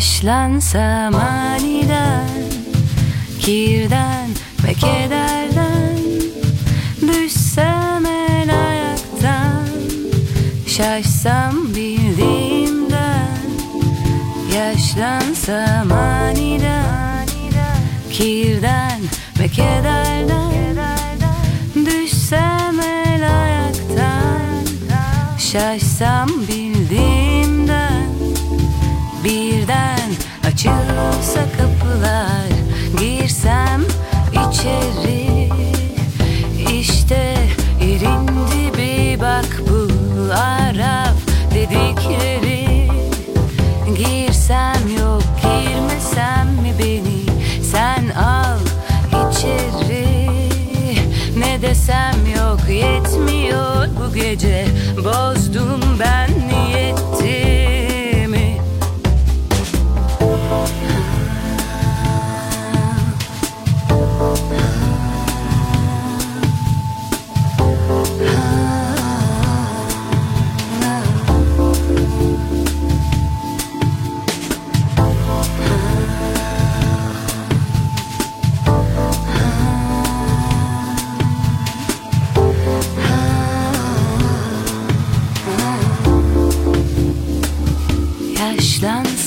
[0.00, 2.28] Taşlansam aniden
[3.40, 4.28] Kirden
[4.64, 5.98] ve kederden
[7.02, 9.66] Düşsem el ayaktan
[10.66, 13.40] Şaşsam bildiğimden
[14.56, 17.26] Yaşlansam aniden
[18.12, 19.00] Kirden
[19.40, 21.20] ve kederden
[21.74, 24.66] Düşsem el ayaktan
[25.38, 26.59] Şaşsam bildiğimden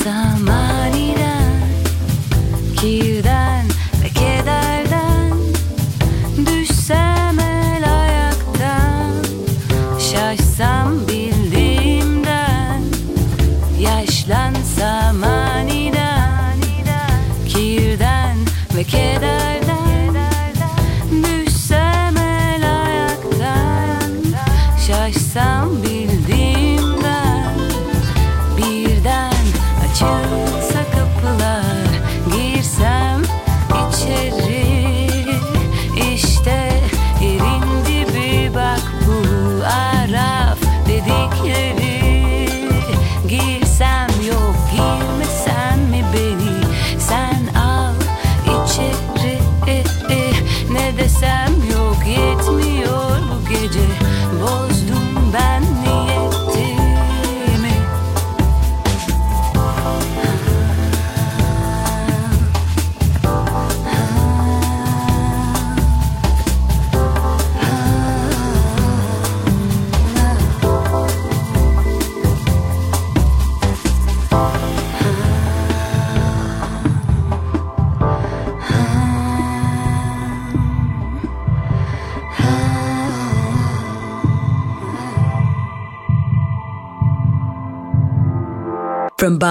[0.03, 0.33] sun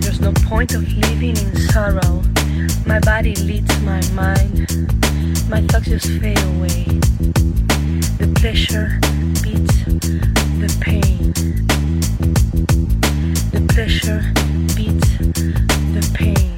[0.00, 2.22] There's no point of living in sorrow.
[2.86, 4.66] My body leads my mind.
[5.48, 6.86] My thoughts just fade away.
[8.18, 8.98] The pleasure
[9.44, 9.84] beats
[10.58, 11.32] the pain.
[13.52, 14.22] The pleasure
[14.74, 15.18] beats
[15.94, 16.55] the pain.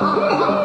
[0.00, 0.59] Ha ha ha!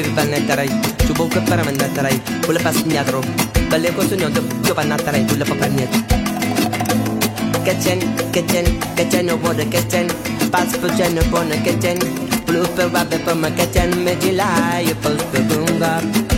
[0.00, 1.58] quel vannettarai Ci vuoi che per
[5.36, 6.04] Io fa per niente
[7.64, 10.06] Kitchen, kitchen, kitchen Vuole kitchen
[10.50, 10.94] Pass per
[11.62, 11.98] kitchen
[12.44, 16.37] Blue per vabbè per ma kitchen Mi dilai E poi per bunga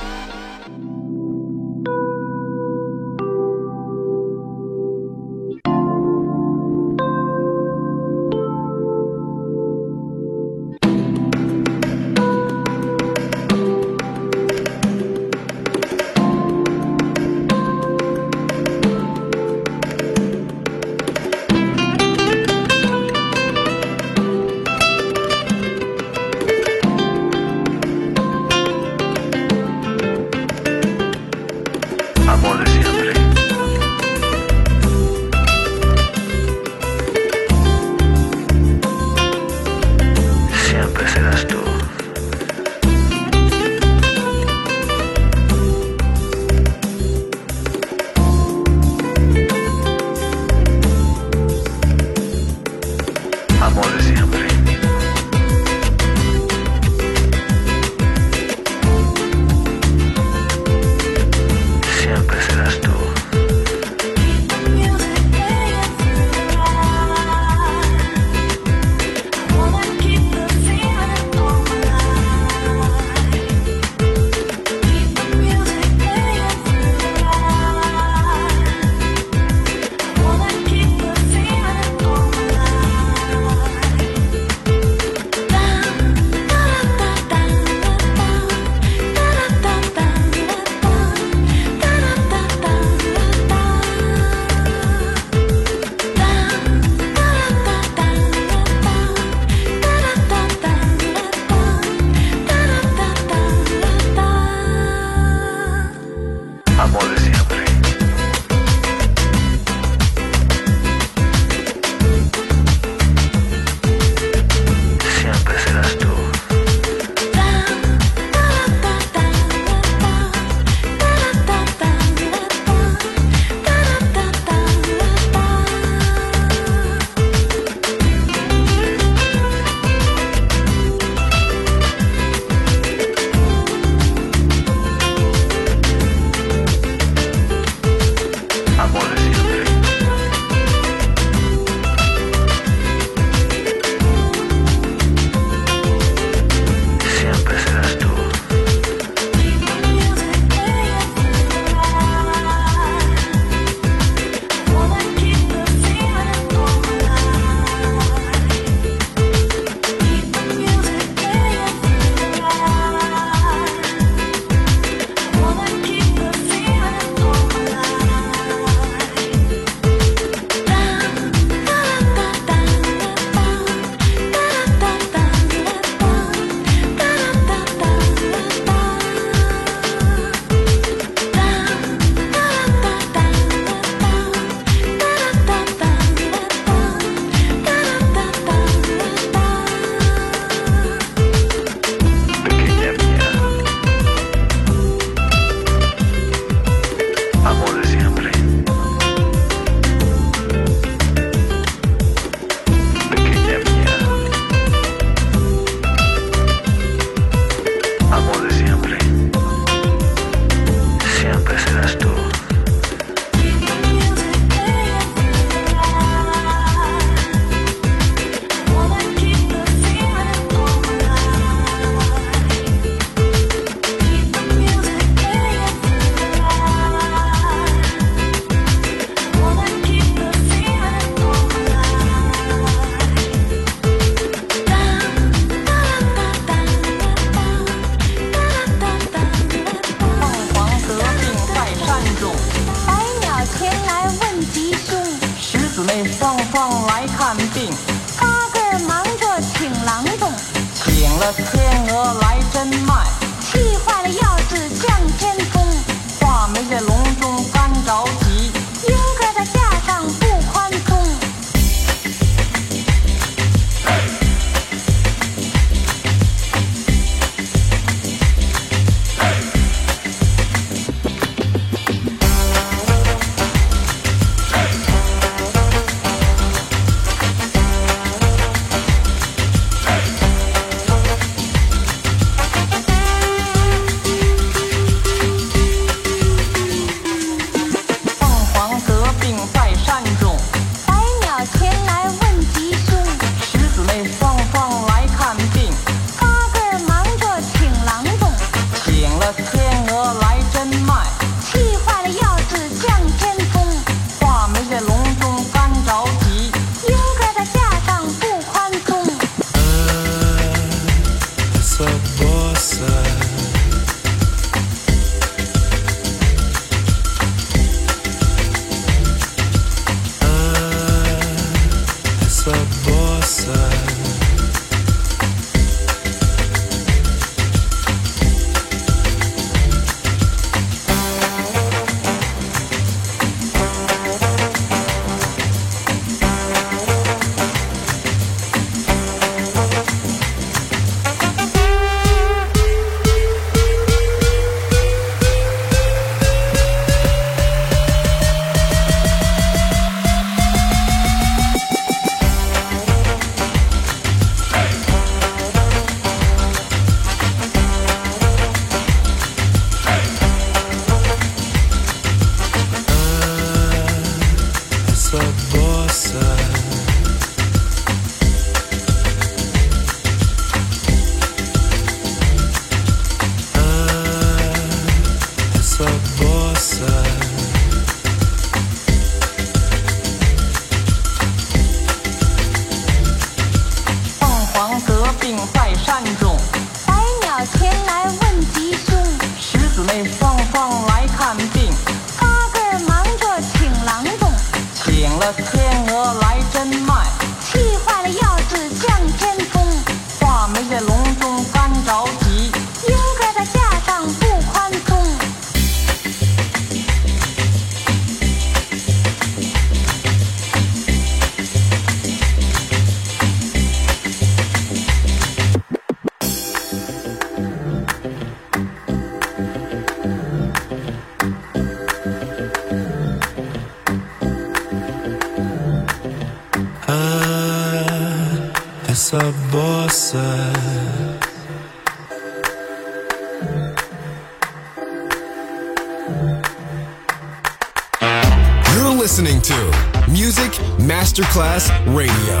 [441.31, 442.40] Masterclass Radio,